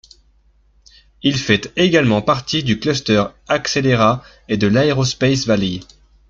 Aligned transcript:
Il 1.21 1.37
fait 1.37 1.71
également 1.75 2.23
partie 2.23 2.63
du 2.63 2.79
cluster 2.79 3.23
Axelera 3.47 4.23
et 4.49 4.57
de 4.57 4.65
l'Aerospace 4.65 5.45
Valley. 5.45 5.81